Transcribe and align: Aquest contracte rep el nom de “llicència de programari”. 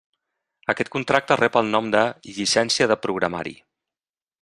Aquest 0.73 0.89
contracte 0.95 1.37
rep 1.43 1.59
el 1.63 1.69
nom 1.77 1.93
de 1.97 2.03
“llicència 2.39 2.93
de 2.95 3.01
programari”. 3.07 3.57